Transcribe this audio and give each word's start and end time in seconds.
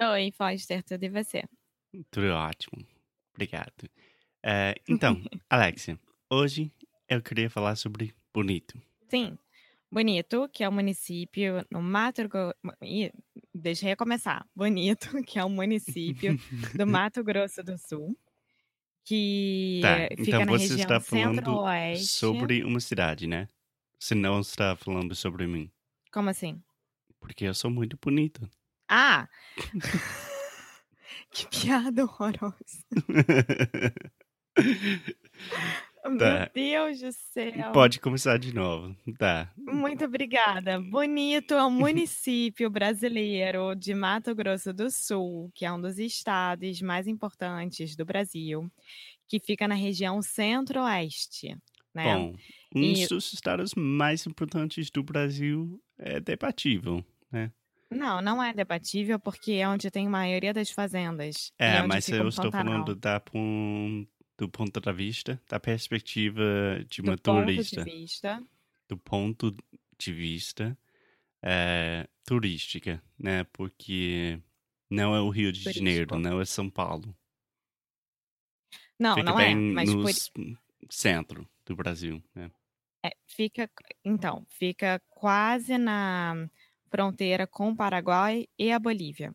Oi, 0.00 0.30
Foster, 0.32 0.82
tudo 0.82 1.04
e 1.04 1.08
você? 1.08 1.42
Tudo 2.10 2.28
ótimo. 2.34 2.84
Obrigado. 3.34 3.88
É, 4.44 4.74
então, 4.88 5.16
Alexia, 5.48 5.98
hoje 6.30 6.70
eu 7.08 7.22
queria 7.22 7.48
falar 7.48 7.76
sobre 7.76 8.14
Bonito. 8.32 8.78
Sim, 9.08 9.38
Bonito, 9.90 10.48
que 10.50 10.62
é 10.64 10.68
um 10.68 10.72
município 10.72 11.64
no 11.70 11.80
Mato 11.80 12.28
Grosso. 12.28 12.54
Deixa 13.54 13.86
eu 13.86 13.88
recomeçar. 13.90 14.46
Bonito, 14.54 15.08
que 15.24 15.38
é 15.38 15.44
um 15.44 15.48
município 15.48 16.36
do 16.74 16.86
Mato 16.86 17.24
Grosso 17.24 17.62
do 17.62 17.78
Sul, 17.78 18.14
que 19.04 19.80
Tá, 19.80 20.08
fica 20.16 20.22
então 20.22 20.44
na 20.44 20.52
você 20.52 20.64
região 20.64 20.76
está 20.76 21.00
falando 21.00 21.96
sobre 21.96 22.64
uma 22.64 22.80
cidade, 22.80 23.26
né? 23.26 23.48
Você 23.98 24.14
não 24.14 24.40
está 24.40 24.76
falando 24.76 25.14
sobre 25.14 25.46
mim. 25.46 25.70
Como 26.12 26.28
assim? 26.28 26.62
Porque 27.20 27.44
eu 27.44 27.54
sou 27.54 27.70
muito 27.70 27.96
bonito. 28.00 28.48
Ah! 28.88 29.28
que 31.30 31.46
piada 31.48 32.04
horrorosa. 32.04 32.54
Meu 36.08 36.18
Tá. 36.18 36.48
Deus 36.54 37.00
do 37.00 37.10
céu. 37.12 37.72
Pode 37.72 37.98
começar 37.98 38.38
de 38.38 38.54
novo. 38.54 38.94
Tá. 39.18 39.52
Muito 39.58 40.04
obrigada. 40.04 40.80
Bonito 40.80 41.54
é 41.54 41.64
um 41.66 41.70
município 41.70 42.70
brasileiro 42.70 43.74
de 43.74 43.92
Mato 43.92 44.32
Grosso 44.32 44.72
do 44.72 44.88
Sul, 44.88 45.50
que 45.52 45.64
é 45.66 45.72
um 45.72 45.80
dos 45.80 45.98
estados 45.98 46.80
mais 46.80 47.08
importantes 47.08 47.96
do 47.96 48.04
Brasil, 48.04 48.70
que 49.28 49.40
fica 49.40 49.66
na 49.66 49.74
região 49.74 50.22
centro-oeste, 50.22 51.56
né? 51.92 52.14
Bom, 52.14 52.36
um 52.76 52.80
E- 52.82 53.06
dos 53.08 53.32
estados 53.32 53.72
mais 53.74 54.24
importantes 54.28 54.88
do 54.92 55.02
Brasil 55.02 55.82
é 55.98 56.20
debatível, 56.20 57.04
né? 57.32 57.50
Não, 57.90 58.20
não 58.20 58.42
é 58.42 58.52
debatível 58.52 59.18
porque 59.18 59.52
é 59.52 59.68
onde 59.68 59.90
tem 59.90 60.06
a 60.06 60.10
maioria 60.10 60.52
das 60.52 60.70
fazendas. 60.70 61.52
É, 61.58 61.78
onde 61.78 61.88
mas 61.88 62.08
eu 62.08 62.28
estou 62.28 62.50
Pantanal. 62.50 62.72
falando 62.72 62.96
da, 62.96 63.22
do 64.36 64.48
ponto 64.48 64.80
de 64.80 64.92
vista, 64.92 65.40
da 65.48 65.60
perspectiva 65.60 66.42
de 66.88 67.00
uma 67.00 67.14
do 67.16 67.22
ponto 67.22 67.44
turista. 67.44 67.84
de 67.84 67.90
vista. 67.90 68.42
do 68.88 68.96
ponto 68.96 69.56
de 69.98 70.12
vista 70.12 70.76
é, 71.42 72.08
turística, 72.24 73.02
né? 73.18 73.44
Porque 73.52 74.40
não 74.90 75.14
é 75.14 75.20
o 75.20 75.30
Rio 75.30 75.52
de 75.52 75.62
Turístico. 75.62 75.86
Janeiro, 75.86 76.18
não 76.18 76.40
é 76.40 76.44
São 76.44 76.68
Paulo. 76.68 77.16
Não, 78.98 79.14
Fica 79.14 79.30
não 79.30 79.38
é, 79.38 79.54
mas 79.54 79.92
no 79.92 80.02
por 80.02 80.10
centro 80.90 81.48
do 81.64 81.76
Brasil, 81.76 82.22
né? 82.34 82.50
É, 83.04 83.10
fica, 83.26 83.70
então, 84.04 84.44
fica 84.48 85.00
quase 85.08 85.78
na 85.78 86.48
fronteira 86.90 87.46
com 87.46 87.70
o 87.70 87.76
Paraguai 87.76 88.46
e 88.58 88.72
a 88.72 88.78
Bolívia. 88.78 89.34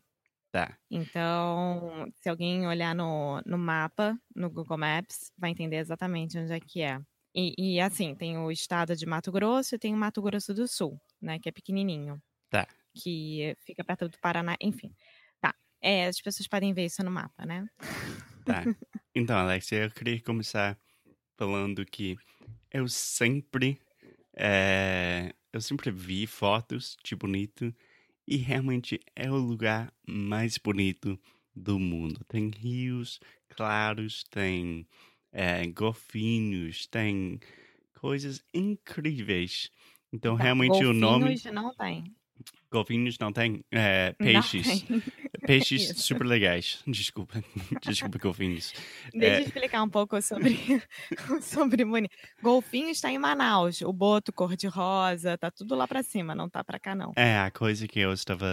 Tá. 0.52 0.76
Então, 0.90 2.12
se 2.16 2.28
alguém 2.28 2.66
olhar 2.66 2.94
no, 2.94 3.40
no 3.46 3.56
mapa, 3.56 4.18
no 4.36 4.50
Google 4.50 4.76
Maps, 4.76 5.32
vai 5.38 5.50
entender 5.50 5.76
exatamente 5.76 6.38
onde 6.38 6.52
é 6.52 6.60
que 6.60 6.82
é. 6.82 7.00
E, 7.34 7.54
e, 7.56 7.80
assim, 7.80 8.14
tem 8.14 8.36
o 8.36 8.50
estado 8.50 8.94
de 8.94 9.06
Mato 9.06 9.32
Grosso 9.32 9.74
e 9.74 9.78
tem 9.78 9.94
o 9.94 9.96
Mato 9.96 10.20
Grosso 10.20 10.52
do 10.52 10.68
Sul, 10.68 11.00
né? 11.20 11.38
Que 11.38 11.48
é 11.48 11.52
pequenininho. 11.52 12.22
Tá. 12.50 12.68
Que 12.94 13.56
fica 13.64 13.82
perto 13.82 14.10
do 14.10 14.18
Paraná, 14.18 14.54
enfim. 14.60 14.94
Tá. 15.40 15.54
É, 15.80 16.06
as 16.06 16.20
pessoas 16.20 16.46
podem 16.46 16.74
ver 16.74 16.84
isso 16.84 17.02
no 17.02 17.10
mapa, 17.10 17.46
né? 17.46 17.66
Tá. 18.44 18.62
Então, 19.14 19.36
Alexia, 19.36 19.84
eu 19.84 19.90
queria 19.90 20.18
começar 20.22 20.78
falando 21.36 21.84
que 21.84 22.16
eu 22.70 22.88
sempre, 22.88 23.78
é, 24.34 25.34
eu 25.52 25.60
sempre 25.60 25.90
vi 25.90 26.26
fotos 26.26 26.96
de 27.04 27.14
Bonito 27.16 27.74
e 28.26 28.36
realmente 28.36 29.00
é 29.16 29.30
o 29.30 29.36
lugar 29.36 29.92
mais 30.08 30.58
bonito 30.58 31.20
do 31.54 31.78
mundo. 31.78 32.24
Tem 32.28 32.50
rios 32.50 33.20
claros, 33.48 34.24
tem 34.30 34.88
é, 35.32 35.66
golfinhos, 35.68 36.86
tem 36.86 37.38
coisas 38.00 38.44
incríveis. 38.54 39.70
Então, 40.12 40.34
Tá, 40.36 40.44
realmente 40.44 40.84
o 40.84 40.92
nome 40.92 41.42
não 41.52 41.74
tem. 41.74 42.14
Golfinhos 42.72 43.16
não 43.18 43.32
tem 43.32 43.62
Não 43.70 44.14
peixes. 44.18 44.82
tem. 44.82 45.02
Peixes 45.44 45.90
Isso. 45.90 46.02
super 46.02 46.24
legais. 46.24 46.82
Desculpa. 46.86 47.42
Desculpa, 47.82 48.16
golfinhos. 48.18 48.72
Deixa 49.12 49.26
É. 49.36 49.38
eu 49.40 49.44
explicar 49.44 49.82
um 49.82 49.88
pouco 49.88 50.20
sobre, 50.22 50.56
sobre 51.40 51.84
Muni. 51.84 52.08
Golfinho 52.40 52.88
está 52.90 53.10
em 53.10 53.18
Manaus. 53.18 53.80
O 53.82 53.92
boto 53.92 54.32
cor-de-rosa, 54.32 55.36
tá 55.36 55.50
tudo 55.50 55.74
lá 55.74 55.88
pra 55.88 56.02
cima, 56.04 56.32
não 56.34 56.48
tá 56.48 56.62
pra 56.62 56.78
cá, 56.78 56.94
não. 56.94 57.12
É, 57.16 57.38
a 57.40 57.50
coisa 57.50 57.88
que 57.88 57.98
eu 57.98 58.12
estava 58.12 58.46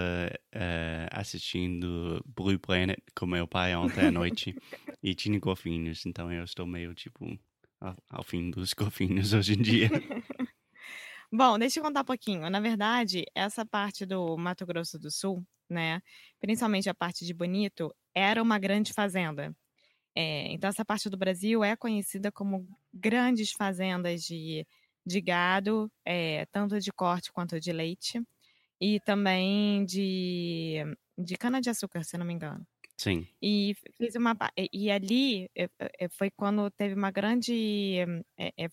eh, 0.51 1.07
assistindo 1.11 2.23
Blue 2.25 2.57
Planet 2.57 2.97
com 3.15 3.27
meu 3.27 3.47
pai 3.47 3.75
ontem 3.75 4.07
à 4.07 4.11
noite 4.11 4.55
e 5.03 5.13
tinha 5.13 5.39
golfinhos, 5.39 6.05
então 6.07 6.31
eu 6.31 6.43
estou 6.43 6.65
meio 6.65 6.93
tipo 6.95 7.37
ao, 7.79 7.95
ao 8.09 8.23
fim 8.23 8.49
dos 8.49 8.73
golfinhos 8.73 9.31
hoje 9.33 9.53
em 9.53 9.61
dia. 9.61 9.89
Bom, 11.31 11.59
deixa 11.59 11.79
eu 11.79 11.83
contar 11.83 12.01
um 12.01 12.05
pouquinho. 12.05 12.49
Na 12.49 12.59
verdade, 12.59 13.25
essa 13.35 13.65
parte 13.65 14.05
do 14.05 14.35
Mato 14.37 14.65
Grosso 14.65 14.97
do 14.97 15.11
Sul, 15.11 15.45
né? 15.69 16.01
Principalmente 16.39 16.89
a 16.89 16.93
parte 16.95 17.23
de 17.25 17.33
Bonito, 17.33 17.93
era 18.15 18.41
uma 18.41 18.57
grande 18.57 18.93
fazenda. 18.93 19.55
É, 20.15 20.51
então, 20.53 20.69
essa 20.69 20.85
parte 20.85 21.09
do 21.09 21.17
Brasil 21.17 21.63
é 21.63 21.75
conhecida 21.77 22.31
como 22.31 22.67
grandes 22.93 23.51
fazendas 23.53 24.23
de, 24.23 24.65
de 25.05 25.21
gado, 25.21 25.91
é, 26.05 26.45
tanto 26.47 26.79
de 26.79 26.91
corte 26.93 27.31
quanto 27.33 27.59
de 27.59 27.71
leite, 27.73 28.21
e 28.81 28.99
também 29.01 29.85
de, 29.85 30.77
de 31.17 31.37
cana-de-açúcar, 31.37 32.03
se 32.05 32.17
não 32.17 32.25
me 32.25 32.33
engano. 32.33 32.65
Sim. 32.97 33.27
E 33.41 33.75
fiz 33.97 34.15
uma 34.15 34.35
e- 34.73 34.91
ali 34.91 35.49
eh, 35.55 35.69
foi 36.11 36.29
quando 36.31 36.69
teve 36.71 36.93
uma 36.95 37.11
grande 37.11 38.05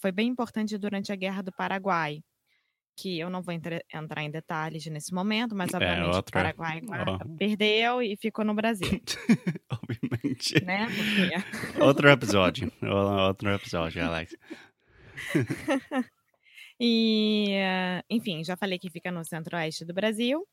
foi 0.01 0.13
bem 0.13 0.29
importante 0.29 0.77
durante 0.79 1.13
a 1.13 1.17
Guerra 1.17 1.43
do 1.43 1.53
Paraguai, 1.53 2.23
que 2.97 3.19
eu 3.19 3.29
não 3.29 3.43
vou 3.43 3.53
entre- 3.53 3.85
entrar 3.93 4.23
em 4.23 4.31
detalhes 4.31 4.87
nesse 4.87 5.13
momento, 5.13 5.55
mas 5.55 5.73
É, 5.73 5.77
obviamente 5.77 6.13
o 6.13 6.17
outra- 6.17 6.33
Paraguai 6.43 6.81
gua- 6.81 7.05
ó. 7.07 7.19
perdeu 7.37 8.01
e 8.03 8.17
ficou 8.17 8.45
no 8.45 8.55
Brasil, 8.55 8.89
Obviamente. 9.71 10.65
né? 10.65 10.87
Porque 10.87 11.83
Outro 11.83 12.09
episódio. 12.09 12.73
Outro 12.83 13.51
episódio, 13.55 14.05
Alex. 14.05 14.35
E, 16.79 17.53
eh, 17.53 18.03
enfim, 18.11 18.45
já 18.45 18.55
falei 18.55 18.79
que 18.79 18.91
fica 18.91 19.11
no 19.11 19.25
centro-oeste 19.25 19.83
do 19.85 19.95
Brasil. 19.95 20.47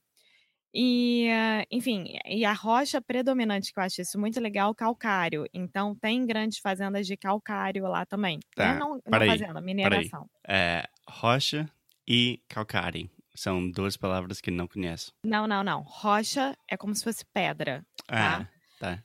E, 0.74 1.28
eh, 1.28 1.66
enfim, 1.70 2.16
e 2.26 2.46
a 2.46 2.54
rocha 2.54 3.02
predominante, 3.02 3.74
que 3.74 3.80
eu 3.80 3.84
acho 3.84 4.02
isso 4.02 4.18
muito 4.18 4.40
legal, 4.40 4.74
calcário. 4.74 5.46
Então, 5.54 5.94
tem 5.94 6.26
grandes 6.26 6.60
fazendas 6.60 7.06
de 7.06 7.18
calcário 7.18 7.84
lá 7.88 8.06
também. 8.06 8.40
Tá? 8.56 8.76
Não, 8.76 8.92
não 8.92 9.02
peraí, 9.02 9.28
fazenda, 9.38 9.60
mineração. 9.62 10.26
É, 10.48 10.88
rocha 11.10 11.70
e 12.08 12.42
calcário. 12.48 13.10
São 13.36 13.70
duas 13.72 13.98
palavras 13.98 14.40
que 14.40 14.52
não 14.52 14.68
conheço. 14.68 15.12
Não, 15.26 15.48
não, 15.48 15.64
não. 15.64 15.82
Rocha 15.82 16.56
é 16.70 16.78
como 16.78 16.94
se 16.94 17.04
fosse 17.04 17.26
pedra. 17.34 17.84
Ah, 18.08 18.48
tá. 18.80 19.04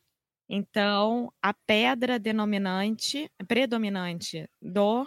Então, 0.48 1.32
a 1.42 1.52
pedra 1.52 2.18
denominante, 2.18 3.30
predominante 3.46 4.48
do 4.60 5.06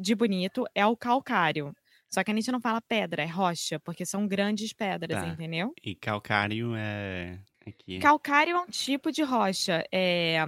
de 0.00 0.14
Bonito 0.14 0.64
é 0.74 0.84
o 0.84 0.96
calcário. 0.96 1.72
Só 2.12 2.24
que 2.24 2.30
a 2.30 2.34
gente 2.34 2.50
não 2.50 2.60
fala 2.60 2.80
pedra, 2.82 3.22
é 3.22 3.26
rocha, 3.26 3.78
porque 3.80 4.04
são 4.04 4.26
grandes 4.26 4.72
pedras, 4.72 5.22
Tá. 5.22 5.28
entendeu? 5.28 5.72
E 5.82 5.94
calcário 5.94 6.74
é. 6.76 7.38
Aqui. 7.66 7.98
Calcário 8.00 8.56
é 8.56 8.60
um 8.60 8.66
tipo 8.66 9.12
de 9.12 9.22
rocha. 9.22 9.84
É, 9.92 10.44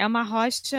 É 0.00 0.06
uma 0.06 0.22
rocha, 0.22 0.78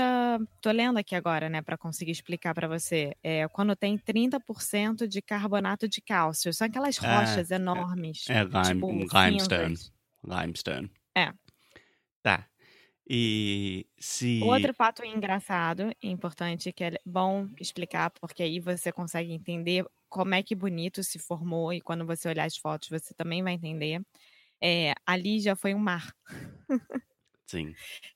tô 0.62 0.72
lendo 0.72 0.98
aqui 0.98 1.14
agora, 1.14 1.50
né, 1.50 1.62
para 1.62 1.78
conseguir 1.78 2.12
explicar 2.12 2.54
para 2.56 2.70
você. 2.70 3.14
É 3.22 3.50
quando 3.50 3.76
tem 3.76 3.98
30% 3.98 5.06
de 5.10 5.22
carbonato 5.22 5.90
de 5.90 6.02
cálcio. 6.02 6.54
São 6.54 6.66
aquelas 6.68 6.98
Ah, 7.04 7.44
rochas 7.44 7.52
enormes, 7.52 8.32
é 8.36 8.44
lime, 8.44 8.82
tipo 8.82 8.94
limestone. 9.14 9.76
Limestone. 10.24 10.90
É. 11.16 11.34
Tá. 12.24 12.50
E 13.10 13.88
se. 14.00 14.34
Outro 14.42 14.74
fato 14.74 15.04
engraçado 15.04 15.92
e 16.02 16.10
importante 16.10 16.72
que 16.72 16.84
é 16.86 16.92
bom 17.06 17.50
explicar, 17.60 18.10
porque 18.12 18.42
aí 18.44 18.60
você 18.60 18.90
consegue 18.92 19.34
entender 19.34 19.86
como 20.08 20.34
é 20.34 20.42
que 20.42 20.56
Bonito 20.56 21.04
se 21.04 21.20
formou 21.20 21.74
e 21.74 21.82
quando 21.82 22.06
você 22.06 22.30
olhar 22.30 22.46
as 22.46 22.56
fotos 22.58 22.88
você 22.90 23.14
também 23.14 23.44
vai 23.44 23.54
entender. 23.54 24.02
É, 24.62 24.94
ali 25.06 25.40
já 25.42 25.56
foi 25.56 25.74
um 25.76 25.80
mar. 25.80 26.14
Sim. 27.50 27.76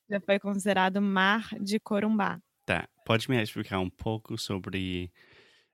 Já 0.09 0.19
foi 0.21 0.39
considerado 0.39 1.01
mar 1.01 1.49
de 1.59 1.79
Corumbá. 1.79 2.39
Tá. 2.65 2.87
Pode 3.05 3.29
me 3.29 3.41
explicar 3.41 3.79
um 3.79 3.89
pouco 3.89 4.37
sobre, 4.37 5.11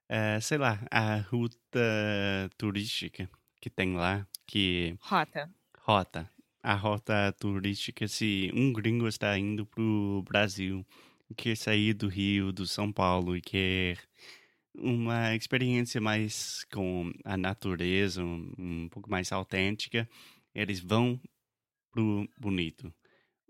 eh, 0.10 0.40
sei 0.42 0.58
lá, 0.58 0.86
a 0.92 1.18
ruta 1.18 2.50
turística 2.58 3.30
que 3.62 3.70
tem 3.70 3.96
lá, 3.96 4.28
que 4.48 4.98
Rota. 5.02 5.52
rota. 5.80 6.32
A 6.64 6.76
rota 6.76 7.34
turística, 7.40 8.08
se 8.08 8.52
um 8.54 8.74
gringo 8.74 9.08
está 9.08 9.38
indo 9.38 9.66
pro 9.66 10.24
Brasil, 10.24 10.86
quer 11.38 11.58
sair 11.58 11.94
do 11.94 12.08
Rio, 12.10 12.52
do 12.54 12.68
São 12.68 12.92
Paulo 12.94 13.38
e 13.38 13.42
quer 13.42 13.98
uma 14.76 15.36
experiência 15.36 16.02
mais 16.02 16.66
com 16.74 17.12
a 17.26 17.38
natureza, 17.38 18.24
um, 18.24 18.54
um 18.58 18.90
pouco 18.90 19.10
mais 19.12 19.32
autêntica, 19.32 20.10
eles 20.56 20.80
vão 20.82 21.22
pro 21.92 22.28
Bonito. 22.40 22.94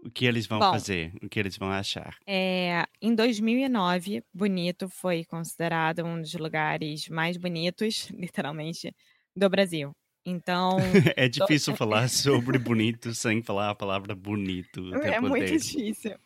O 0.03 0.11
que 0.11 0.25
eles 0.25 0.45
vão 0.47 0.61
Bom, 0.61 0.65
fazer? 0.65 1.13
O 1.23 1.29
que 1.29 1.39
eles 1.39 1.57
vão 1.57 1.71
achar? 1.71 2.17
é, 2.27 2.85
em 3.01 3.15
2009, 3.15 4.23
Bonito 4.33 4.87
foi 4.89 5.25
considerado 5.25 6.03
um 6.05 6.21
dos 6.21 6.33
lugares 6.35 7.07
mais 7.09 7.37
bonitos, 7.37 8.09
literalmente, 8.13 8.95
do 9.35 9.49
Brasil. 9.49 9.95
Então, 10.25 11.01
É 11.15 11.27
to- 11.37 11.47
difícil 11.47 11.73
falar 11.73 12.09
sobre 12.09 12.57
bonito 12.57 13.13
sem 13.13 13.41
falar 13.43 13.69
a 13.71 13.75
palavra 13.75 14.15
bonito 14.15 14.97
é 15.05 15.19
muito 15.19 15.53
inteiro. 15.53 15.57
difícil. 15.57 16.17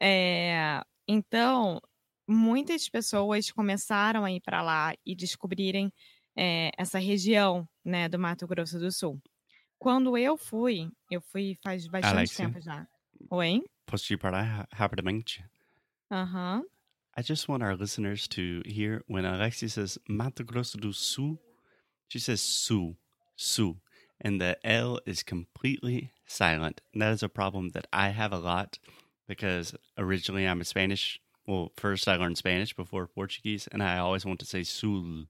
É, 0.00 0.82
então, 1.08 1.80
muitas 2.28 2.88
pessoas 2.88 3.50
começaram 3.52 4.24
a 4.24 4.32
ir 4.32 4.40
para 4.42 4.62
lá 4.62 4.94
e 5.06 5.14
descobrirem 5.16 5.92
é, 6.36 6.70
essa 6.78 6.98
região, 7.00 7.68
né, 7.84 8.08
do 8.08 8.18
Mato 8.18 8.46
Grosso 8.46 8.78
do 8.78 8.92
Sul. 8.92 9.20
Quando 9.78 10.16
eu 10.18 10.36
fui, 10.38 10.88
eu 11.10 11.22
fui 11.22 11.56
faz 11.62 11.86
bastante 11.88 12.34
tempo 12.34 12.60
já. 12.60 12.86
Oi? 13.32 13.60
posso 13.86 14.06
te 14.06 14.16
parar 14.16 14.44
ra- 14.44 14.66
rapidamente? 14.78 15.42
Aham. 16.10 16.62
I 17.16 17.22
just 17.22 17.48
want 17.48 17.62
our 17.62 17.76
listeners 17.76 18.28
to 18.28 18.62
hear 18.64 19.02
when 19.06 19.24
Alexia 19.24 19.68
says 19.68 19.98
Mato 20.08 20.44
Grosso 20.44 20.78
do 20.78 20.92
Sul, 20.92 21.38
she 22.08 22.18
says 22.18 22.40
Sul, 22.40 22.96
Sul, 23.36 23.76
and 24.20 24.40
the 24.40 24.56
L 24.64 25.00
is 25.06 25.22
completely 25.24 26.10
silent. 26.26 26.80
And 26.92 27.02
that 27.02 27.12
is 27.12 27.22
a 27.22 27.28
problem 27.28 27.70
that 27.70 27.86
I 27.92 28.10
have 28.10 28.32
a 28.32 28.38
lot 28.38 28.78
because 29.26 29.74
originally 29.98 30.46
I'm 30.46 30.60
a 30.60 30.64
Spanish. 30.64 31.20
Well, 31.46 31.72
first 31.76 32.06
I 32.06 32.16
learned 32.16 32.38
Spanish 32.38 32.74
before 32.74 33.06
Portuguese, 33.08 33.68
and 33.72 33.82
I 33.82 33.98
always 33.98 34.24
want 34.24 34.38
to 34.40 34.46
say 34.46 34.62
Sul, 34.62 35.26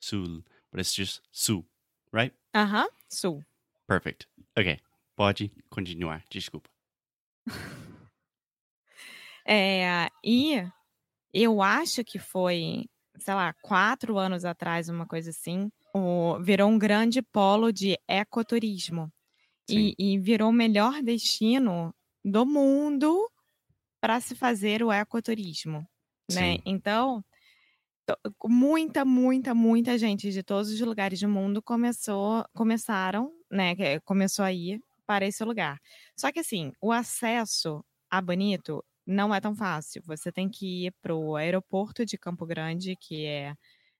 Sul, 0.00 0.42
but 0.72 0.80
it's 0.80 0.94
just 0.94 1.20
Sul, 1.30 1.64
right? 2.12 2.32
Uh 2.54 2.66
huh. 2.66 2.86
Sul. 3.08 3.44
Perfect. 3.86 4.26
Ok, 4.58 4.80
pode 5.16 5.50
continuar, 5.70 6.22
desculpa. 6.30 6.69
É, 9.46 10.08
e 10.24 10.62
eu 11.32 11.62
acho 11.62 12.04
que 12.04 12.18
foi, 12.18 12.86
sei 13.18 13.34
lá, 13.34 13.54
quatro 13.62 14.18
anos 14.18 14.44
atrás, 14.44 14.88
uma 14.88 15.06
coisa 15.06 15.30
assim, 15.30 15.70
o- 15.94 16.38
virou 16.42 16.68
um 16.70 16.78
grande 16.78 17.22
polo 17.22 17.72
de 17.72 17.98
ecoturismo. 18.08 19.10
E, 19.70 19.94
e 19.98 20.18
virou 20.18 20.50
o 20.50 20.52
melhor 20.52 21.02
destino 21.02 21.94
do 22.24 22.44
mundo 22.46 23.30
para 24.00 24.20
se 24.20 24.34
fazer 24.34 24.82
o 24.82 24.92
ecoturismo, 24.92 25.86
né? 26.30 26.56
sim, 26.56 26.62
Então, 26.66 27.24
to- 28.06 28.18
muita, 28.48 29.04
muita, 29.04 29.54
muita 29.54 29.98
gente 29.98 30.32
de 30.32 30.42
todos 30.42 30.70
os 30.70 30.80
lugares 30.80 31.20
do 31.20 31.28
mundo 31.28 31.62
começou, 31.62 32.44
começaram, 32.54 33.32
né? 33.50 33.74
Começou 34.04 34.44
a 34.44 34.52
ir 34.52 34.80
para 35.10 35.26
esse 35.26 35.44
lugar. 35.44 35.78
Só 36.16 36.30
que 36.32 36.40
assim, 36.40 36.72
o 36.80 36.92
acesso 36.92 37.84
a 38.10 38.20
Bonito 38.22 38.84
não 39.06 39.34
é 39.34 39.40
tão 39.40 39.54
fácil. 39.54 40.02
Você 40.06 40.30
tem 40.32 40.48
que 40.48 40.86
ir 40.86 40.92
para 41.02 41.14
o 41.14 41.36
aeroporto 41.36 42.04
de 42.06 42.16
Campo 42.18 42.46
Grande, 42.46 42.94
que 42.96 43.24
é 43.26 43.54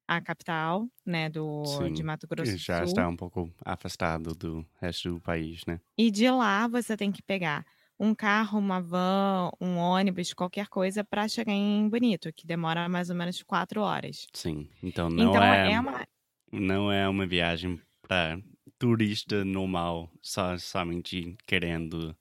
a 0.08 0.20
capital, 0.22 0.88
né, 1.06 1.30
do, 1.30 1.88
de 1.92 2.02
sim. 2.02 2.04
Mato 2.04 2.26
E 2.36 2.36
Grosso 2.36 2.58
do 2.60 2.64
Já 2.64 2.82
Sul. 2.84 2.86
está 2.86 3.08
um 3.08 3.16
pouco 3.16 3.52
afastado 3.64 4.34
do 4.34 4.66
resto 4.80 5.10
do 5.14 5.20
país, 5.20 5.64
né? 5.66 5.80
E 5.96 6.10
de 6.10 6.28
lá 6.30 6.66
você 6.68 6.96
tem 6.96 7.12
que 7.12 7.22
pegar 7.22 7.64
um 7.98 8.14
carro, 8.14 8.58
uma 8.58 8.80
van, 8.80 9.50
um 9.60 9.76
ônibus, 9.76 10.32
qualquer 10.32 10.68
coisa 10.68 11.04
para 11.04 11.28
chegar 11.28 11.52
em 11.52 11.88
Bonito, 11.88 12.32
que 12.32 12.46
demora 12.46 12.88
mais 12.88 13.10
ou 13.10 13.16
menos 13.16 13.42
quatro 13.42 13.82
horas. 13.82 14.28
Sim. 14.34 14.68
Então 14.82 15.08
não 15.08 15.36
Então 15.36 15.42
é, 15.42 15.72
é 15.72 15.80
uma. 15.80 16.06
não 16.52 16.90
é 16.92 17.08
uma 17.08 17.26
viagem 17.26 17.80
para 18.02 18.40
turista 18.80 19.44
normal, 19.44 20.10
só 20.22 20.58
somente 20.58 21.36
querendo 21.46 22.16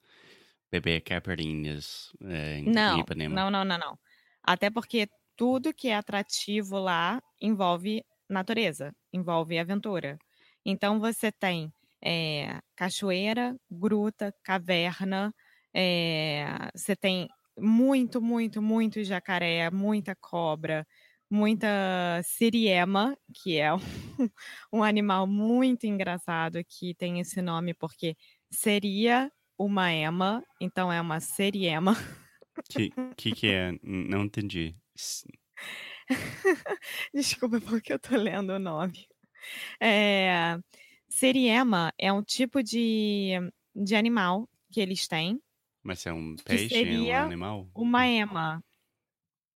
beber 0.72 1.02
caipirinhas 1.04 2.14
é, 2.24 2.60
em 2.60 2.66
Não, 2.66 3.00
Ipanema. 3.00 3.46
não, 3.46 3.50
não, 3.50 3.64
não, 3.66 3.78
não. 3.78 4.00
Até 4.44 4.70
porque 4.70 5.08
tudo 5.36 5.74
que 5.74 5.90
é 5.90 5.96
atrativo 5.96 6.78
lá 6.78 7.22
envolve 7.42 8.04
natureza, 8.30 8.94
envolve 9.14 9.58
aventura. 9.58 10.18
Então 10.66 11.00
você 11.00 11.32
tem 11.32 11.72
eh, 12.04 12.60
cachoeira, 12.76 13.56
gruta, 13.72 14.34
caverna, 14.44 15.34
eh, 15.74 16.46
você 16.76 16.96
tem 16.96 17.28
muito, 17.58 18.22
muito, 18.22 18.62
muito 18.62 19.04
jacaré, 19.04 19.70
muita 19.72 20.16
cobra, 20.16 20.86
muita 21.30 21.68
siriema, 22.24 23.18
que 23.34 23.58
é 23.58 23.74
um, 23.74 23.78
um 24.74 24.84
animal 24.84 25.28
muito 25.28 25.86
engraçado 25.86 26.64
que 26.66 26.96
tem 26.96 27.20
esse 27.20 27.42
nome 27.42 27.74
porque 27.74 28.16
seria 28.52 29.32
uma 29.58 29.92
ema, 29.92 30.44
então 30.60 30.92
é 30.92 31.00
uma 31.00 31.20
seriema. 31.20 31.96
Que, 32.70 32.90
que 33.18 33.32
que 33.34 33.48
é? 33.48 33.72
Não 33.84 34.24
entendi. 34.24 34.76
Desculpa 37.14 37.62
porque 37.62 37.94
eu 37.94 38.00
tô 38.00 38.16
lendo 38.16 38.54
o 38.54 38.60
nome. 38.60 39.08
É, 39.82 40.58
seriema 41.08 41.94
é 41.98 42.12
um 42.12 42.24
tipo 42.24 42.64
de, 42.64 43.34
de 43.76 43.96
animal 43.96 44.50
que 44.72 44.80
eles 44.80 45.08
têm, 45.08 45.42
Mas 45.84 46.06
é 46.06 46.14
um 46.14 46.36
peixe, 46.36 47.10
é 47.10 47.22
um 47.22 47.26
animal? 47.26 47.70
uma 47.76 48.08
ema. 48.08 48.64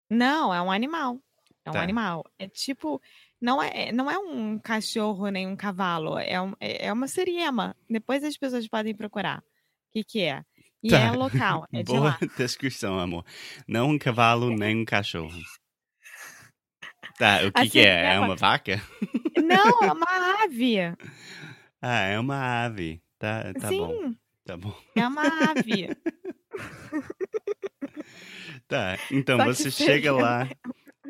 Não, 0.08 0.52
é 0.52 0.60
um 0.60 0.70
animal. 0.70 1.20
É 1.64 1.70
um 1.70 1.74
Tá. 1.74 1.82
animal. 1.82 2.24
É 2.38 2.48
tipo, 2.48 3.00
não 3.40 3.62
é, 3.62 3.92
não 3.92 4.10
é 4.10 4.18
um 4.18 4.58
cachorro 4.58 5.28
nem 5.28 5.46
um 5.46 5.56
cavalo, 5.56 6.18
é, 6.18 6.40
um, 6.40 6.52
é 6.60 6.86
é 6.86 6.92
uma 6.92 7.06
seriema. 7.08 7.76
Depois 7.88 8.24
as 8.24 8.36
pessoas 8.36 8.66
podem 8.68 8.94
procurar 8.94 9.38
o 9.40 9.92
que 9.92 10.04
que 10.04 10.20
é. 10.22 10.42
E 10.82 10.88
Tá. 10.90 10.98
é 10.98 11.10
local, 11.12 11.66
é 11.72 11.78
de 11.82 11.84
Boa 11.92 12.00
lá. 12.00 12.18
descrição, 12.38 12.98
amor. 12.98 13.24
Não 13.68 13.90
um 13.90 13.98
cavalo 13.98 14.50
nem 14.50 14.76
um 14.80 14.84
cachorro. 14.84 15.38
Tá, 17.18 17.40
o 17.46 17.52
que 17.52 17.68
que 17.68 17.80
é? 17.80 17.82
É 17.82 17.94
seriema, 18.04 18.26
uma 18.26 18.36
vaca? 18.36 18.80
não, 19.36 19.82
é 19.82 19.92
uma 19.92 20.06
ave. 20.44 20.76
Ah, 21.82 22.00
é 22.00 22.18
uma 22.18 22.64
ave. 22.64 23.02
Tá, 23.18 23.52
tá 23.52 23.68
bom, 23.68 23.92
Sim, 24.08 24.16
tá 24.46 24.56
bom. 24.56 24.74
é 24.96 25.06
uma 25.06 25.22
ave. 25.50 25.88
Tá, 28.66 28.98
então 29.10 29.36
Só 29.38 29.44
você 29.44 29.70
chega 29.70 30.12
lá 30.12 30.48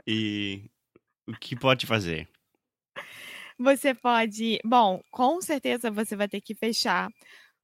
e 0.07 0.71
o 1.29 1.35
que 1.35 1.57
pode 1.57 1.87
fazer? 1.87 2.29
Você 3.59 3.95
pode. 3.95 4.59
Bom, 4.65 5.01
com 5.11 5.41
certeza 5.41 5.91
você 5.91 6.17
vai 6.17 6.29
ter 6.29 6.41
que 6.41 6.55
fechar 6.55 7.09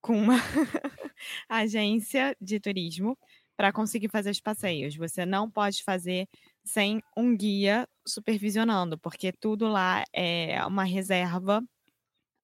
com 0.02 0.16
uma 0.18 0.36
agência 1.48 2.36
de 2.40 2.60
turismo 2.60 3.18
para 3.56 3.72
conseguir 3.72 4.08
fazer 4.10 4.30
os 4.30 4.40
passeios. 4.40 4.96
Você 4.96 5.26
não 5.26 5.50
pode 5.50 5.82
fazer 5.84 6.26
sem 6.64 7.00
um 7.16 7.36
guia 7.36 7.86
supervisionando, 8.06 8.98
porque 8.98 9.32
tudo 9.32 9.68
lá 9.68 10.04
é 10.14 10.64
uma 10.66 10.84
reserva 10.84 11.62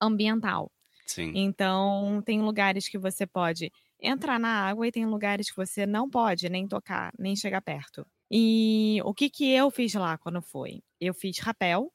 ambiental. 0.02 0.70
Sim, 1.06 1.38
Então, 1.38 2.22
tem 2.26 2.42
lugares 2.42 2.88
que 2.88 2.99
você 2.99 3.26
pode 3.26 3.70
entrar 4.00 4.40
na 4.40 4.50
água 4.68 4.87
e 4.88 4.92
tem 4.92 5.06
lugares 5.06 5.50
que 5.50 5.56
você 5.56 5.87
não 5.87 6.11
pode 6.11 6.49
nem 6.50 6.68
tocar, 6.68 7.12
nem 7.18 7.37
chegar 7.37 7.62
perto. 7.62 8.06
E 8.34 8.98
o 9.04 9.12
que 9.12 9.28
que 9.28 9.50
eu 9.52 9.70
fiz 9.70 9.92
lá 9.94 10.16
quando 10.16 10.40
foi? 10.40 10.82
Eu 10.98 11.12
fiz 11.12 11.38
rapel, 11.38 11.92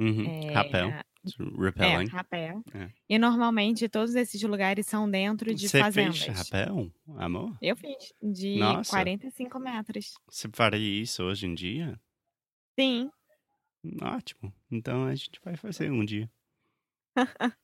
uhum. 0.00 0.50
Rapel. 0.52 0.88
é, 0.88 1.04
É, 1.24 1.60
Repelling. 1.62 2.06
rapé. 2.08 2.54
É. 2.72 2.90
E 3.08 3.18
normalmente 3.18 3.86
todos 3.88 4.14
esses 4.14 4.40
lugares 4.42 4.86
são 4.86 5.10
dentro 5.10 5.54
de 5.54 5.68
Você 5.68 5.78
fazendas. 5.80 6.22
fez 6.22 6.38
rapel, 6.38 6.90
amor? 7.18 7.54
Eu 7.60 7.76
fiz, 7.76 8.14
de 8.22 8.56
Nossa. 8.58 8.90
45 8.92 9.58
metros. 9.58 10.14
Você 10.26 10.48
faria 10.54 11.02
isso 11.02 11.22
hoje 11.24 11.46
em 11.46 11.54
dia? 11.54 12.00
Sim, 12.78 13.10
Ótimo. 14.02 14.52
Então 14.70 15.04
a 15.06 15.14
gente 15.14 15.38
vai 15.44 15.56
fazer 15.56 15.90
um 15.90 16.04
dia. 16.04 16.28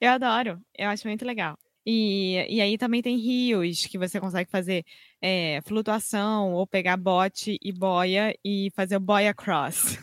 eu 0.00 0.10
adoro. 0.10 0.60
Eu 0.76 0.88
acho 0.88 1.06
muito 1.08 1.24
legal. 1.24 1.58
E, 1.90 2.44
e 2.50 2.60
aí 2.60 2.76
também 2.76 3.00
tem 3.00 3.16
rios 3.16 3.86
que 3.86 3.96
você 3.96 4.20
consegue 4.20 4.50
fazer 4.50 4.84
é, 5.22 5.62
flutuação 5.62 6.52
ou 6.52 6.66
pegar 6.66 6.98
bote 6.98 7.58
e 7.62 7.72
boia 7.72 8.38
e 8.44 8.70
fazer 8.74 8.96
o 8.96 9.00
boia 9.00 9.32
cross. 9.32 9.98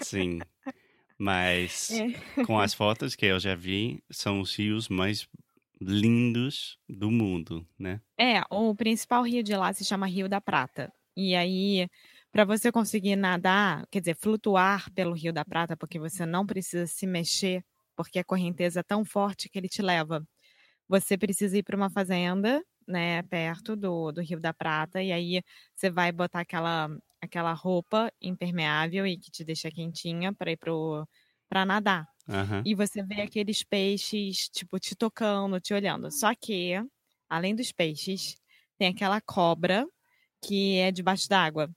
Sim. 0.00 0.38
Mas 1.18 1.90
É. 1.90 2.44
com 2.44 2.60
as 2.60 2.72
fotos 2.72 3.16
que 3.16 3.26
eu 3.26 3.40
já 3.40 3.56
vi, 3.56 4.00
são 4.12 4.40
os 4.40 4.54
rios 4.54 4.88
mais 4.88 5.26
lindos 5.80 6.78
do 6.88 7.10
mundo, 7.10 7.66
né? 7.76 8.00
É, 8.16 8.42
o 8.48 8.72
principal 8.72 9.24
rio 9.24 9.42
de 9.42 9.56
lá 9.56 9.72
se 9.72 9.84
chama 9.84 10.06
Rio 10.06 10.28
da 10.28 10.40
Prata. 10.40 10.92
E 11.16 11.34
aí, 11.34 11.88
para 12.30 12.44
você 12.44 12.70
conseguir 12.70 13.16
nadar, 13.16 13.84
quer 13.90 13.98
dizer, 13.98 14.14
flutuar 14.14 14.88
pelo 14.92 15.14
Rio 15.14 15.32
da 15.32 15.44
Prata, 15.44 15.76
porque 15.76 15.98
você 15.98 16.24
não 16.24 16.46
precisa 16.46 16.86
se 16.86 17.08
mexer, 17.08 17.64
porque 17.96 18.20
a 18.20 18.24
correnteza 18.24 18.78
é 18.80 18.84
tão 18.84 19.04
forte 19.04 19.48
que 19.48 19.58
ele 19.58 19.68
te 19.68 19.82
leva. 19.82 20.24
Você 20.88 21.18
precisa 21.18 21.58
ir 21.58 21.62
para 21.62 21.76
uma 21.76 21.90
fazenda, 21.90 22.62
né, 22.86 23.22
perto 23.24 23.76
do, 23.76 24.12
do 24.12 24.20
Rio 24.22 24.40
da 24.40 24.54
Prata, 24.54 25.02
e 25.02 25.12
aí 25.12 25.42
você 25.74 25.90
vai 25.90 26.12
botar 26.12 26.40
aquela, 26.40 26.88
aquela 27.20 27.52
roupa 27.52 28.12
impermeável 28.20 29.06
e 29.06 29.18
que 29.18 29.30
te 29.30 29.44
deixa 29.44 29.70
quentinha 29.70 30.32
para 30.34 30.52
ir 30.52 30.58
para 31.48 31.64
nadar. 31.64 32.06
Aham. 32.28 32.66
E 32.66 32.74
você 32.74 33.02
vê 33.04 33.22
aqueles 33.22 33.62
peixes, 33.64 34.48
tipo, 34.50 34.78
te 34.80 34.96
tocando, 34.96 35.60
te 35.60 35.74
olhando. 35.74 36.10
Só 36.12 36.34
que, 36.34 36.72
além 37.28 37.54
dos 37.54 37.72
peixes, 37.72 38.36
tem 38.78 38.88
aquela 38.88 39.20
cobra 39.20 39.86
que 40.44 40.78
é 40.78 40.92
debaixo 40.92 41.28
d'água. 41.28 41.70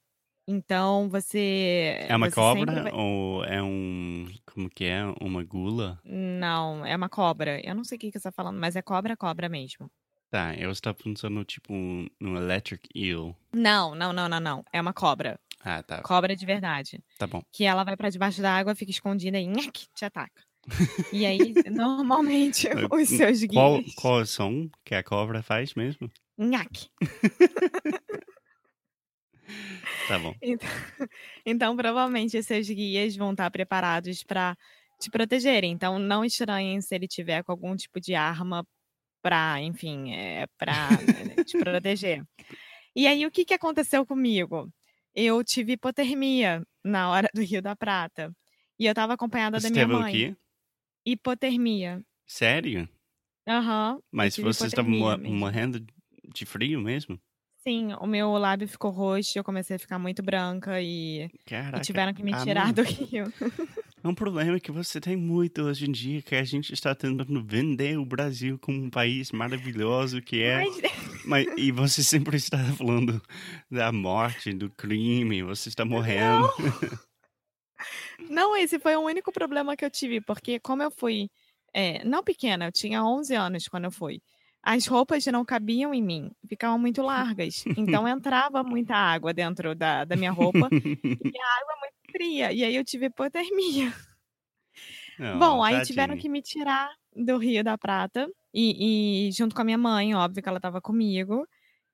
Então, 0.51 1.07
você. 1.09 2.07
É 2.09 2.15
uma 2.15 2.27
você 2.27 2.33
cobra 2.33 2.83
vai- 2.83 2.91
ou 2.91 3.43
é 3.45 3.61
um. 3.61 4.25
Como 4.51 4.67
que 4.67 4.85
é? 4.85 5.03
Uma 5.21 5.43
gula? 5.43 5.99
Não, 6.03 6.83
é 6.83 6.95
uma 6.95 7.07
cobra. 7.07 7.61
Eu 7.63 7.75
não 7.75 7.83
sei 7.83 7.97
o 7.97 7.99
que, 7.99 8.11
que 8.11 8.17
você 8.17 8.23
tá 8.23 8.31
falando, 8.31 8.59
mas 8.59 8.75
é 8.75 8.81
cobra, 8.81 9.15
cobra 9.15 9.47
mesmo. 9.47 9.91
Tá, 10.31 10.55
eu 10.55 10.71
estava 10.71 10.95
pensando 10.95 11.43
tipo 11.45 11.71
no 12.19 12.35
electric 12.35 12.89
eel. 12.95 13.35
Não, 13.53 13.93
não, 13.93 14.11
não, 14.11 14.27
não, 14.27 14.39
não. 14.39 14.65
É 14.73 14.81
uma 14.81 14.91
cobra. 14.91 15.39
Ah, 15.63 15.83
tá. 15.83 16.01
Cobra 16.01 16.35
de 16.35 16.45
verdade. 16.47 16.99
Tá 17.19 17.27
bom. 17.27 17.43
Que 17.51 17.65
ela 17.65 17.83
vai 17.83 17.95
pra 17.95 18.09
debaixo 18.09 18.41
d'água, 18.41 18.73
fica 18.73 18.89
escondida 18.91 19.37
e 19.39 19.45
nhaque, 19.47 19.85
te 19.93 20.03
ataca. 20.03 20.41
E 21.13 21.25
aí, 21.27 21.53
normalmente, 21.69 22.67
os 22.91 23.07
seus 23.07 23.39
guias. 23.43 23.53
Qual, 23.53 23.79
qual 23.95 24.25
som 24.25 24.67
que 24.83 24.95
a 24.95 25.03
cobra 25.03 25.43
faz 25.43 25.75
mesmo? 25.75 26.09
Nhaque. 26.39 26.87
Tá 30.09 30.17
bom. 30.17 30.33
Então, 30.41 30.69
então, 31.45 31.75
provavelmente, 31.75 32.37
os 32.37 32.45
seus 32.45 32.67
guias 32.69 33.15
vão 33.15 33.31
estar 33.31 33.51
preparados 33.51 34.23
para 34.23 34.55
te 34.99 35.09
protegerem. 35.11 35.71
Então, 35.71 35.99
não 35.99 36.25
estranhem 36.25 36.81
se 36.81 36.95
ele 36.95 37.07
tiver 37.07 37.43
com 37.43 37.51
algum 37.51 37.75
tipo 37.75 37.99
de 37.99 38.15
arma 38.15 38.65
para, 39.21 39.61
enfim, 39.61 40.13
é, 40.13 40.47
para 40.57 40.99
te 41.45 41.57
proteger. 41.57 42.23
E 42.95 43.07
aí, 43.07 43.25
o 43.25 43.31
que, 43.31 43.45
que 43.45 43.53
aconteceu 43.53 44.05
comigo? 44.05 44.69
Eu 45.15 45.43
tive 45.43 45.73
hipotermia 45.73 46.63
na 46.83 47.09
hora 47.11 47.29
do 47.33 47.41
Rio 47.41 47.61
da 47.61 47.75
Prata. 47.75 48.31
E 48.79 48.85
eu 48.87 48.91
estava 48.91 49.13
acompanhada 49.13 49.59
Você 49.59 49.67
da 49.67 49.73
minha 49.73 49.87
teve 49.87 49.93
o 49.95 49.99
mãe. 50.01 50.13
quê? 50.13 50.35
Hipotermia. 51.05 52.03
Sério? 52.27 52.87
Aham. 53.47 53.99
Mas 54.11 54.35
tive 54.35 54.47
você 54.47 54.67
estava 54.67 54.87
hipotermia 54.87 55.17
mo- 55.17 55.23
mesmo. 55.23 55.35
morrendo 55.37 55.85
de 56.33 56.45
frio 56.45 56.81
mesmo? 56.81 57.19
Sim, 57.69 57.93
o 57.99 58.07
meu 58.07 58.31
lábio 58.31 58.67
ficou 58.67 58.89
roxo, 58.89 59.37
eu 59.37 59.43
comecei 59.43 59.75
a 59.75 59.79
ficar 59.79 59.99
muito 59.99 60.23
branca 60.23 60.81
e, 60.81 61.25
e 61.25 61.29
Caraca. 61.45 61.81
tiveram 61.81 62.11
que 62.15 62.23
me 62.23 62.33
ah, 62.33 62.43
tirar 62.43 62.65
não. 62.65 62.73
do 62.73 62.81
Rio. 62.81 63.31
É 64.01 64.07
um 64.07 64.15
problema 64.15 64.57
que 64.61 64.71
você 64.71 65.01
tem 65.01 65.17
muito 65.17 65.61
hoje 65.63 65.85
em 65.85 65.91
dia, 65.91 66.21
que 66.21 66.33
a 66.33 66.43
gente 66.45 66.73
está 66.73 66.95
tentando 66.95 67.43
vender 67.43 67.99
o 67.99 68.05
Brasil 68.05 68.57
como 68.57 68.81
um 68.81 68.89
país 68.89 69.29
maravilhoso 69.33 70.21
que 70.21 70.41
é. 70.41 70.63
Mas 70.63 70.81
Mas, 71.25 71.47
e 71.57 71.69
você 71.69 72.01
sempre 72.01 72.37
está 72.37 72.57
falando 72.77 73.21
da 73.69 73.91
morte, 73.91 74.53
do 74.53 74.69
crime, 74.69 75.43
você 75.43 75.67
está 75.67 75.83
morrendo. 75.83 76.49
Não, 78.29 78.55
esse 78.55 78.79
foi 78.79 78.95
o 78.95 79.01
único 79.01 79.33
problema 79.33 79.75
que 79.75 79.83
eu 79.83 79.91
tive, 79.91 80.21
porque 80.21 80.61
como 80.61 80.81
eu 80.81 80.89
fui, 80.89 81.29
é, 81.73 82.01
não 82.05 82.23
pequena, 82.23 82.67
eu 82.67 82.71
tinha 82.71 83.03
11 83.03 83.35
anos 83.35 83.67
quando 83.67 83.83
eu 83.83 83.91
fui, 83.91 84.21
as 84.61 84.85
roupas 84.87 85.25
não 85.27 85.45
cabiam 85.45 85.93
em 85.93 86.01
mim, 86.01 86.31
ficavam 86.47 86.77
muito 86.77 87.01
largas, 87.03 87.63
então 87.77 88.07
entrava 88.07 88.63
muita 88.63 88.95
água 88.95 89.33
dentro 89.33 89.75
da, 89.75 90.05
da 90.05 90.15
minha 90.15 90.31
roupa 90.31 90.69
e 90.71 91.37
a 91.37 91.51
água 91.61 91.73
é 91.73 91.79
muito 91.79 92.11
fria, 92.11 92.51
e 92.51 92.63
aí 92.63 92.75
eu 92.75 92.83
tive 92.83 93.07
hipotermia. 93.07 93.93
Não, 95.17 95.37
Bom, 95.37 95.63
aí 95.63 95.81
tiveram 95.83 96.13
tadinho. 96.13 96.21
que 96.21 96.29
me 96.29 96.41
tirar 96.41 96.89
do 97.15 97.37
Rio 97.37 97.63
da 97.63 97.77
Prata, 97.77 98.29
e, 98.53 99.27
e 99.27 99.31
junto 99.31 99.53
com 99.53 99.61
a 99.61 99.65
minha 99.65 99.77
mãe, 99.77 100.15
óbvio 100.15 100.41
que 100.41 100.49
ela 100.49 100.57
estava 100.57 100.81
comigo, 100.81 101.45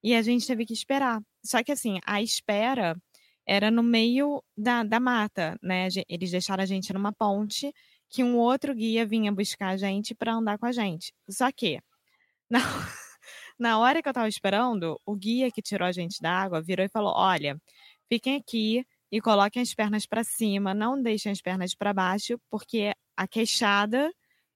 e 0.04 0.14
a 0.14 0.22
gente 0.22 0.46
teve 0.46 0.66
que 0.66 0.74
esperar. 0.74 1.20
Só 1.44 1.64
que 1.64 1.72
assim, 1.72 2.00
a 2.06 2.22
espera 2.22 2.96
era 3.48 3.70
no 3.70 3.84
meio 3.84 4.44
da, 4.56 4.84
da 4.84 5.00
mata, 5.00 5.58
né? 5.62 5.88
Eles 6.08 6.32
deixaram 6.32 6.64
a 6.64 6.66
gente 6.66 6.94
numa 6.94 7.12
ponte 7.12 7.72
que 8.10 8.24
um 8.24 8.38
outro 8.38 8.74
guia 8.74 9.06
vinha 9.06 9.32
buscar 9.32 9.70
a 9.70 9.78
gente 9.78 10.16
para 10.16 10.34
andar 10.34 10.58
com 10.58 10.66
a 10.66 10.72
gente. 10.72 11.14
Só 11.30 11.52
que, 11.52 11.80
na, 12.50 12.60
na 13.60 13.80
hora 13.80 14.02
que 14.02 14.10
eu 14.10 14.14
tava 14.14 14.28
esperando, 14.28 15.00
o 15.06 15.16
guia 15.16 15.52
que 15.52 15.62
tirou 15.62 15.88
a 15.88 15.92
gente 15.92 16.22
da 16.22 16.32
água 16.32 16.62
virou 16.62 16.86
e 16.86 16.90
falou: 16.90 17.14
Olha, 17.16 17.60
fiquem 18.10 18.36
aqui 18.36 18.86
e 19.12 19.22
coloquem 19.22 19.62
as 19.62 19.74
pernas 19.74 20.06
para 20.06 20.24
cima, 20.24 20.74
não 20.74 21.02
deixem 21.02 21.32
as 21.32 21.42
pernas 21.42 21.74
para 21.76 21.94
baixo, 21.94 22.40
porque 22.50 22.94
a 23.16 23.28
queixada 23.28 24.12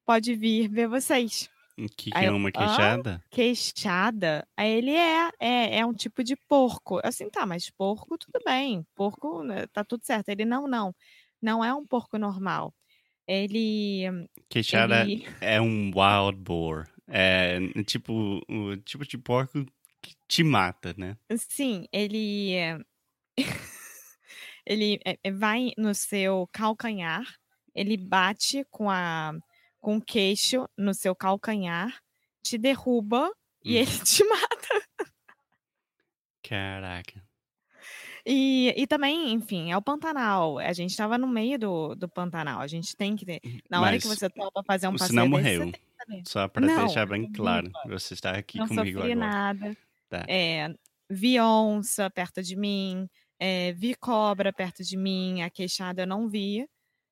pode 0.05 0.35
vir 0.35 0.67
ver 0.69 0.87
vocês. 0.87 1.49
O 1.77 1.87
que, 1.95 2.11
que 2.11 2.17
é 2.17 2.29
uma 2.29 2.51
queixada? 2.51 3.23
Queixada? 3.29 4.45
Aí 4.57 4.69
ele 4.69 4.91
é, 4.91 5.29
é, 5.39 5.79
é 5.79 5.85
um 5.85 5.93
tipo 5.93 6.23
de 6.23 6.35
porco. 6.47 6.95
Eu 6.95 7.01
assim, 7.05 7.29
tá, 7.29 7.45
mas 7.45 7.69
porco 7.69 8.17
tudo 8.17 8.43
bem. 8.43 8.85
Porco, 8.95 9.43
né, 9.43 9.65
tá 9.67 9.83
tudo 9.83 10.05
certo. 10.05 10.27
Ele, 10.27 10.43
não, 10.43 10.67
não. 10.67 10.93
Não 11.41 11.63
é 11.63 11.73
um 11.73 11.87
porco 11.87 12.17
normal. 12.17 12.73
Ele. 13.25 14.03
Queixada 14.49 15.03
ele... 15.03 15.25
é 15.39 15.61
um 15.61 15.91
wild 15.95 16.37
boar. 16.41 16.91
É 17.11 17.59
tipo 17.83 18.41
o 18.47 18.77
tipo 18.77 19.05
de 19.05 19.17
porco 19.17 19.65
que 20.01 20.15
te 20.27 20.43
mata, 20.43 20.93
né? 20.97 21.17
Sim, 21.37 21.85
ele. 21.91 22.53
ele 24.65 24.99
é, 25.05 25.17
é, 25.23 25.31
vai 25.31 25.71
no 25.77 25.93
seu 25.95 26.47
calcanhar, 26.51 27.23
ele 27.73 27.97
bate 27.97 28.65
com, 28.69 28.89
a, 28.89 29.33
com 29.79 29.97
o 29.97 30.01
queixo 30.01 30.67
no 30.77 30.93
seu 30.93 31.15
calcanhar, 31.15 31.99
te 32.43 32.57
derruba 32.57 33.31
e 33.63 33.75
Hum. 33.75 33.81
ele 33.81 33.99
te 34.05 34.23
mata. 34.23 34.87
Caraca. 36.43 37.23
E, 38.31 38.75
e 38.77 38.85
também, 38.85 39.33
enfim, 39.33 39.71
é 39.71 39.77
o 39.77 39.81
Pantanal. 39.81 40.59
A 40.59 40.71
gente 40.71 40.91
estava 40.91 41.17
no 41.17 41.27
meio 41.27 41.57
do, 41.57 41.95
do 41.95 42.07
Pantanal. 42.07 42.61
A 42.61 42.67
gente 42.67 42.95
tem 42.95 43.15
que 43.15 43.25
ter. 43.25 43.41
Na 43.67 43.81
hora 43.81 43.97
que 43.97 44.05
você 44.05 44.29
topa 44.29 44.61
fazer 44.63 44.87
um 44.87 44.91
você 44.91 44.99
passeio 45.05 45.15
não 45.15 45.29
desse, 45.31 45.57
morreu. 45.57 45.65
você 45.65 45.71
que 45.71 45.81
saber. 45.97 46.21
Só 46.27 46.47
para 46.47 46.67
Não, 46.67 46.85
deixar 46.85 47.07
bem 47.07 47.25
tô 47.31 47.41
claro, 47.41 47.71
você 47.87 48.13
está 48.13 48.31
aqui 48.37 48.59
Não 48.59 48.67
comigo 48.67 48.99
sofri 48.99 49.13
agora. 49.13 49.15
nada. 49.15 49.77
Tá. 50.07 50.25
É, 50.29 50.71
vi 51.09 51.39
onça 51.39 52.07
perto 52.11 52.43
de 52.43 52.55
mim, 52.55 53.09
é, 53.39 53.73
vi 53.73 53.95
cobra 53.95 54.53
perto 54.53 54.83
de 54.83 54.95
mim, 54.95 55.41
a 55.41 55.49
queixada 55.49 56.03
eu 56.03 56.07
não 56.07 56.29
vi, 56.29 56.67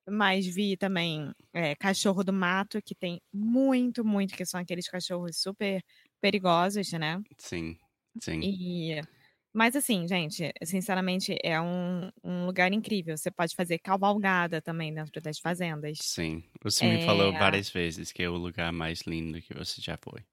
mas 0.07 0.45
vi 0.45 0.77
também 0.77 1.31
é, 1.51 1.75
cachorro 1.75 2.23
do 2.23 2.31
mato, 2.31 2.79
que 2.79 2.93
tem 2.93 3.19
muito, 3.33 4.05
muito, 4.05 4.35
que 4.35 4.45
são 4.45 4.59
aqueles 4.59 4.87
cachorros 4.87 5.37
super 5.41 5.81
perigosos, 6.21 6.91
né? 6.91 7.19
Sim, 7.39 7.75
sim. 8.21 8.39
E, 8.43 9.01
mas 9.57 9.75
assim, 9.75 10.07
gente, 10.07 10.51
sinceramente, 10.63 11.35
é 11.43 11.59
um, 11.61 12.09
um 12.23 12.45
lugar 12.45 12.71
incrível. 12.73 13.17
Você 13.17 13.31
pode 13.31 13.55
fazer 13.55 13.79
cavalgada 13.79 14.61
também 14.61 14.93
dentro 14.93 15.21
das 15.21 15.39
fazendas. 15.39 15.99
Sim. 15.99 16.43
Você 16.63 16.85
me 16.85 16.97
falou 16.97 17.33
É, 17.33 17.37
várias 17.37 17.69
vezes 17.69 18.11
que 18.13 18.23
é 18.23 18.29
o 18.29 18.37
lugar 18.37 18.71
mais 18.71 19.01
lindo 19.01 19.41
que 19.41 19.53
você 19.53 19.81
já 19.81 19.97
foi. 19.97 20.25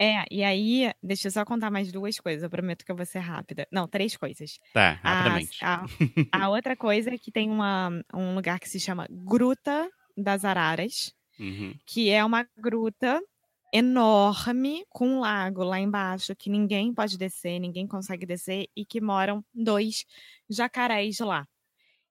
é, 0.00 0.24
e 0.30 0.44
aí, 0.44 0.92
deixa 1.02 1.26
eu 1.28 1.32
só 1.32 1.44
contar 1.44 1.70
mais 1.70 1.90
duas 1.90 2.18
coisas, 2.20 2.42
eu 2.44 2.50
prometo 2.50 2.84
que 2.84 2.92
eu 2.92 2.96
vou 2.96 3.04
ser 3.06 3.18
rápida. 3.20 3.66
Não, 3.72 3.88
três 3.88 4.16
coisas. 4.16 4.58
Tá, 4.72 4.92
A, 5.02 5.40
rapidamente. 5.42 5.58
a, 5.60 5.88
a 6.32 6.48
outra 6.50 6.76
coisa 6.76 7.10
é 7.14 7.18
que 7.18 7.32
tem 7.32 7.50
uma, 7.50 7.90
um 8.14 8.34
lugar 8.34 8.60
que 8.60 8.68
se 8.68 8.78
chama 8.80 9.06
Gruta 9.10 9.88
das 10.16 10.44
Araras, 10.44 11.12
Uhum. 11.38 11.80
que 11.86 12.10
é 12.10 12.24
uma 12.24 12.46
gruta 12.58 13.20
enorme 13.72 14.84
com 14.90 15.08
um 15.08 15.20
lago 15.20 15.62
lá 15.64 15.78
embaixo 15.80 16.34
que 16.36 16.50
ninguém 16.50 16.94
pode 16.94 17.18
descer, 17.18 17.58
ninguém 17.60 17.86
consegue 17.86 18.26
descer 18.26 18.66
e 18.76 18.84
que 18.86 19.00
moram 19.00 19.44
dois 19.54 20.04
jacarés 20.48 21.18
lá. 21.20 21.46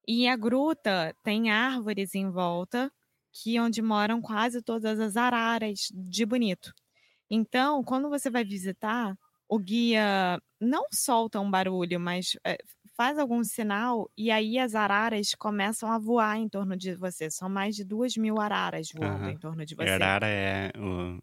E 0.07 0.27
a 0.27 0.35
gruta 0.35 1.15
tem 1.23 1.51
árvores 1.51 2.15
em 2.15 2.29
volta 2.31 2.91
aqui 3.33 3.59
onde 3.59 3.81
moram 3.81 4.21
quase 4.21 4.61
todas 4.63 4.99
as 4.99 5.15
araras 5.17 5.89
de 5.93 6.25
Bonito. 6.25 6.73
Então, 7.29 7.83
quando 7.83 8.09
você 8.09 8.29
vai 8.29 8.43
visitar, 8.45 9.15
o 9.49 9.59
guia 9.59 10.39
não 10.61 10.85
solta 10.93 11.39
um 11.39 11.49
barulho, 11.51 11.99
mas 11.99 12.37
é, 12.45 12.57
faz 12.95 13.17
algum 13.19 13.43
sinal 13.43 14.09
e 14.17 14.31
aí 14.31 14.59
as 14.59 14.75
araras 14.75 15.35
começam 15.37 15.91
a 15.91 15.99
voar 15.99 16.37
em 16.37 16.49
torno 16.49 16.77
de 16.77 16.95
você. 16.95 17.29
São 17.31 17.49
mais 17.49 17.75
de 17.75 17.83
duas 17.85 18.15
mil 18.17 18.39
araras 18.39 18.89
voando 18.93 19.27
Aham. 19.27 19.29
em 19.29 19.37
torno 19.37 19.65
de 19.65 19.75
E 19.79 19.87
você. 19.87 19.89
Arara 19.89 20.27
é 20.27 20.71
o, 20.77 21.21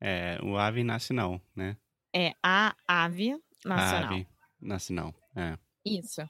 é 0.00 0.38
o 0.42 0.56
ave 0.56 0.82
nacional, 0.84 1.40
né? 1.54 1.76
É 2.14 2.32
a 2.42 2.74
ave 2.88 3.32
A 3.64 3.68
nacional. 3.68 4.12
ave 4.14 4.26
nacional. 4.60 5.14
É. 5.36 5.58
Isso. 5.84 6.22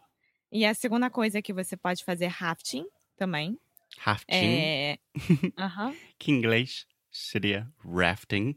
E 0.53 0.65
a 0.67 0.75
segunda 0.75 1.09
coisa 1.11 1.39
é 1.39 1.43
que 1.43 1.53
você 1.53 1.77
pode 1.77 2.05
fazer 2.05 2.27
rafting 2.27 2.85
também. 3.17 3.59
Rafting, 3.99 4.35
É. 4.35 4.99
Aham. 5.59 5.95
que 6.19 6.31
em 6.31 6.37
inglês 6.37 6.87
seria 7.11 7.67
rafting. 7.85 8.55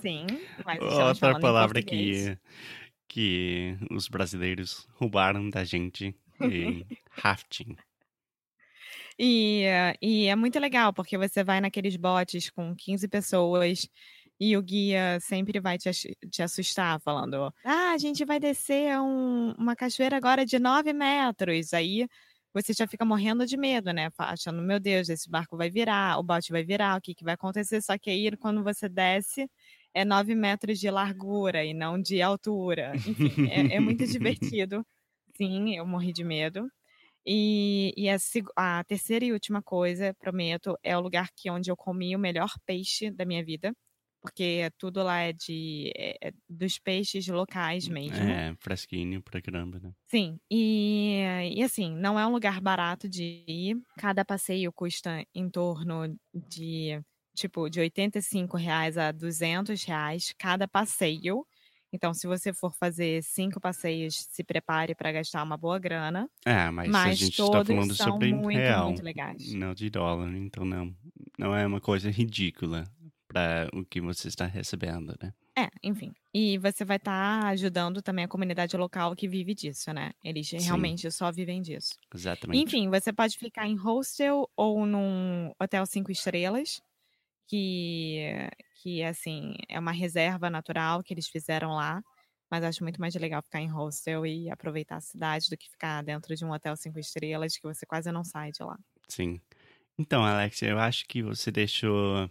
Sim. 0.00 0.26
Mas 0.64 0.80
Outra 0.82 1.38
palavra 1.40 1.82
que, 1.82 2.36
que 3.08 3.76
os 3.90 4.08
brasileiros 4.08 4.86
roubaram 4.94 5.48
da 5.48 5.64
gente. 5.64 6.14
E 6.40 6.84
rafting. 7.10 7.76
E, 9.18 9.62
eh, 9.64 9.94
e 10.00 10.26
é 10.26 10.34
muito 10.34 10.58
legal, 10.58 10.92
porque 10.92 11.16
você 11.18 11.44
vai 11.44 11.60
naqueles 11.60 11.96
botes 11.96 12.50
com 12.50 12.74
15 12.74 13.06
pessoas 13.08 13.88
e 14.40 14.56
o 14.56 14.62
guia 14.62 15.18
sempre 15.20 15.60
vai 15.60 15.78
te, 15.78 15.90
te 16.30 16.42
assustar, 16.42 17.00
falando: 17.00 17.52
Ah, 17.64 17.92
a 17.92 17.98
gente 17.98 18.24
vai 18.24 18.40
descer 18.40 18.98
um- 19.00 19.52
uma 19.58 19.76
cachoeira 19.76 20.16
agora 20.16 20.44
de 20.44 20.58
9 20.58 20.92
metros. 20.92 21.72
Aí 21.72 22.06
você 22.54 22.72
já 22.72 22.86
fica 22.86 23.04
morrendo 23.04 23.46
de 23.46 23.56
medo, 23.56 23.92
né? 23.92 24.10
Achando: 24.18 24.62
Meu 24.62 24.80
Deus, 24.80 25.08
esse 25.08 25.28
barco 25.30 25.56
vai 25.56 25.70
virar, 25.70 26.18
o 26.18 26.22
bote 26.24 26.50
vai 26.52 26.64
virar, 26.64 26.98
o 26.98 27.00
que, 27.00 27.14
que 27.14 27.24
vai 27.24 27.34
acontecer? 27.34 27.80
Só 27.82 27.96
que 27.98 28.10
aí, 28.10 28.36
quando 28.36 28.62
você 28.64 28.88
desce, 28.88 29.48
é 29.94 30.04
9 30.04 30.34
metros 30.34 30.78
de 30.80 30.90
largura 30.90 31.64
e 31.64 31.72
não 31.74 32.00
de 32.00 32.20
altura. 32.22 32.98
Enfim, 33.04 33.38
é, 33.48 33.76
é 33.76 33.80
muito 33.80 34.06
divertido. 34.08 34.84
Sim, 35.36 35.76
eu 35.76 35.86
morri 35.86 36.12
de 36.12 36.24
medo. 36.24 36.68
E, 37.26 37.92
e 37.96 38.08
a, 38.10 38.16
a 38.56 38.84
terceira 38.84 39.24
e 39.24 39.32
última 39.32 39.62
coisa, 39.62 40.14
prometo, 40.18 40.76
é 40.82 40.96
o 40.96 41.00
lugar 41.00 41.28
que 41.36 41.50
onde 41.50 41.70
eu 41.70 41.76
comi 41.76 42.14
o 42.16 42.18
melhor 42.18 42.50
peixe 42.66 43.10
da 43.10 43.24
minha 43.24 43.44
vida, 43.44 43.72
porque 44.22 44.70
tudo 44.78 45.02
lá 45.02 45.18
é 45.20 45.32
de 45.32 45.92
é- 45.96 46.28
é 46.28 46.32
dos 46.48 46.78
peixes 46.78 47.26
locais 47.28 47.88
mesmo. 47.88 48.24
É, 48.30 48.54
fresquinho 48.60 49.22
pra 49.22 49.40
caramba, 49.42 49.78
né? 49.80 49.92
Sim, 50.08 50.38
e, 50.50 51.22
e 51.56 51.62
assim, 51.62 51.90
não 51.96 52.18
é 52.20 52.26
um 52.26 52.32
lugar 52.32 52.60
barato 52.60 53.08
de 53.08 53.44
ir. 53.48 53.76
Cada 53.96 54.24
passeio 54.24 54.70
custa 54.72 55.24
em 55.34 55.48
torno 55.48 56.14
de, 56.34 57.00
tipo, 57.34 57.68
de 57.70 57.80
85 57.80 58.56
reais 58.58 58.98
a 58.98 59.10
200 59.10 59.82
reais 59.84 60.34
cada 60.38 60.68
passeio. 60.68 61.46
Então, 61.94 62.12
se 62.14 62.26
você 62.26 62.52
for 62.52 62.74
fazer 62.74 63.22
cinco 63.22 63.60
passeios, 63.60 64.26
se 64.30 64.44
prepare 64.44 64.94
para 64.94 65.12
gastar 65.12 65.42
uma 65.42 65.56
boa 65.56 65.78
grana. 65.78 66.28
É, 66.44 66.70
mas, 66.70 67.04
a 67.04 67.12
Mas 67.12 67.14
gente 67.14 67.40
está 67.42 67.62
falando 67.62 67.94
sobre 67.94 68.32
muito, 68.32 68.50
real, 68.52 68.92
muito 68.92 69.02
legais. 69.02 69.56
não 69.56 69.74
de 69.74 69.88
dólar, 69.90 70.34
então 70.36 70.64
não, 70.64 70.94
não 71.38 71.54
é 71.54 71.66
uma 71.66 71.80
coisa 71.80 72.10
ridícula 72.10 72.84
para 73.32 73.68
o 73.72 73.84
que 73.84 74.00
você 74.00 74.28
está 74.28 74.46
recebendo, 74.46 75.16
né? 75.20 75.32
É, 75.56 75.68
enfim. 75.82 76.12
E 76.32 76.56
você 76.58 76.84
vai 76.84 76.96
estar 76.96 77.46
ajudando 77.46 78.00
também 78.00 78.24
a 78.24 78.28
comunidade 78.28 78.76
local 78.76 79.14
que 79.14 79.28
vive 79.28 79.54
disso, 79.54 79.92
né? 79.92 80.12
Eles 80.24 80.48
Sim. 80.48 80.60
realmente 80.60 81.10
só 81.10 81.30
vivem 81.30 81.60
disso. 81.60 81.94
Exatamente. 82.14 82.62
Enfim, 82.62 82.88
você 82.88 83.12
pode 83.12 83.36
ficar 83.36 83.66
em 83.66 83.76
hostel 83.76 84.48
ou 84.56 84.86
num 84.86 85.52
hotel 85.60 85.84
cinco 85.84 86.10
estrelas, 86.10 86.80
que, 87.46 88.48
que 88.82 89.02
assim, 89.02 89.54
é 89.68 89.78
uma 89.78 89.92
reserva 89.92 90.48
natural 90.48 91.02
que 91.02 91.12
eles 91.12 91.28
fizeram 91.28 91.72
lá. 91.72 92.02
Mas 92.50 92.64
acho 92.64 92.82
muito 92.82 93.00
mais 93.00 93.14
legal 93.14 93.42
ficar 93.42 93.60
em 93.60 93.70
hostel 93.70 94.26
e 94.26 94.50
aproveitar 94.50 94.96
a 94.96 95.00
cidade 95.00 95.48
do 95.48 95.56
que 95.56 95.70
ficar 95.70 96.02
dentro 96.02 96.34
de 96.34 96.44
um 96.44 96.52
hotel 96.52 96.76
cinco 96.76 96.98
estrelas 96.98 97.56
que 97.56 97.62
você 97.62 97.86
quase 97.86 98.12
não 98.12 98.24
sai 98.24 98.52
de 98.52 98.62
lá. 98.62 98.78
Sim. 99.08 99.40
Então, 99.98 100.24
Alex, 100.24 100.60
eu 100.62 100.78
acho 100.78 101.06
que 101.06 101.22
você 101.22 101.50
deixou 101.50 102.30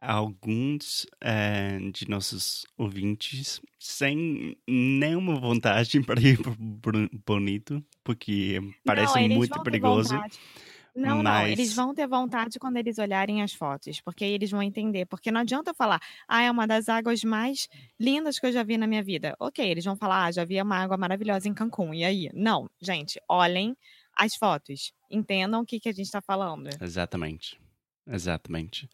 alguns 0.00 1.06
eh, 1.20 1.78
de 1.92 2.08
nossos 2.08 2.66
ouvintes 2.76 3.60
sem 3.78 4.56
nenhuma 4.68 5.38
vontade 5.40 6.00
para 6.04 6.20
ir 6.20 6.38
para 6.82 7.08
Bonito, 7.26 7.84
porque 8.02 8.60
parece 8.84 9.20
Não, 9.20 9.36
muito 9.36 9.62
perigoso. 9.62 10.14
Não, 10.94 11.24
não, 11.24 11.46
eles 11.46 11.70
mas- 11.70 11.74
vão 11.74 11.92
ter 11.92 12.06
vontade 12.06 12.56
quando 12.58 12.76
eles 12.76 12.98
olharem 12.98 13.42
as 13.42 13.52
fotos, 13.52 14.00
porque 14.00 14.24
aí 14.24 14.30
eles 14.30 14.50
vão 14.50 14.62
entender. 14.62 15.06
Porque 15.06 15.32
não 15.32 15.40
adianta 15.40 15.74
falar, 15.74 16.00
ah, 16.28 16.42
é 16.42 16.50
uma 16.50 16.66
das 16.68 16.88
águas 16.88 17.24
mais 17.24 17.66
lindas 17.98 18.38
que 18.38 18.46
eu 18.46 18.52
já 18.52 18.62
vi 18.62 18.78
na 18.78 18.86
minha 18.86 19.02
vida. 19.02 19.34
Ok, 19.40 19.68
eles 19.68 19.84
vão 19.84 19.96
falar, 19.96 20.26
ah, 20.26 20.32
já 20.32 20.44
vi 20.44 20.60
uma 20.62 20.76
água 20.76 20.96
maravilhosa 20.96 21.48
em 21.48 21.54
Cancún. 21.54 21.92
E 21.94 22.04
aí? 22.04 22.30
Não, 22.32 22.70
gente, 22.80 23.20
olhem 23.28 23.76
as 24.16 24.36
fotos. 24.36 24.92
Entendam 25.10 25.62
o 25.62 25.66
que, 25.66 25.80
que 25.80 25.88
a 25.88 25.92
gente 25.92 26.06
está 26.06 26.22
falando. 26.22 26.68
Exatamente. 26.80 27.58
Exatamente. 28.06 28.88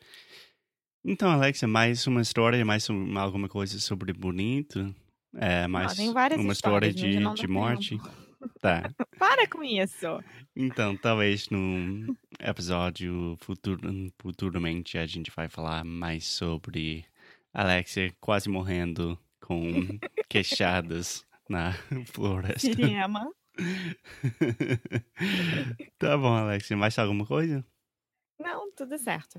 Então, 1.05 1.31
Alexa, 1.31 1.67
mais 1.67 2.07
uma 2.07 2.21
história, 2.21 2.65
mais 2.65 2.89
um- 2.91 3.19
alguma 3.19 3.49
coisa 3.49 3.79
sobre 3.81 4.13
Bonito? 4.13 4.95
É, 5.35 5.67
mais 5.67 5.95
tem 5.95 6.13
várias 6.13 6.41
uma 6.41 6.53
história 6.53 6.93
de, 6.93 7.19
de 7.35 7.49
morte? 7.49 7.97
Tá. 8.61 8.83
Para 9.19 9.47
com 9.49 9.63
isso! 9.63 10.07
Então, 10.55 10.97
talvez 10.97 11.49
num 11.49 12.15
episódio 12.39 13.37
futuro, 13.41 13.81
futuramente 14.21 14.99
a 14.99 15.07
gente 15.07 15.31
vai 15.35 15.49
falar 15.49 15.85
mais 15.85 16.27
sobre 16.27 17.05
Alexia 17.55 18.13
quase 18.21 18.49
morrendo 18.49 19.19
com 19.41 19.71
queixadas 20.29 21.25
na 21.49 21.73
floresta. 22.13 22.61
Siriema. 22.61 23.31
tá 25.99 26.17
bom, 26.19 26.35
Alexia. 26.35 26.77
Mais 26.77 26.99
alguma 26.99 27.25
coisa? 27.25 27.65
Não, 28.39 28.71
tudo 28.73 28.99
certo. 28.99 29.39